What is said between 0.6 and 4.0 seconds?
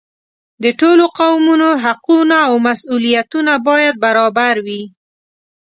د ټولو قومونو حقونه او مسؤلیتونه باید